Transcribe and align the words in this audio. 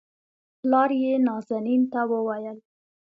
پلار 0.61 0.89
يې 1.03 1.13
نازنين 1.27 1.81
ته 1.91 2.01
وويل 2.11 2.57